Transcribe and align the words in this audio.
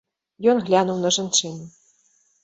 Ён 0.53 0.61
глянуў 0.69 0.97
на 1.01 1.11
жанчыну. 1.17 1.67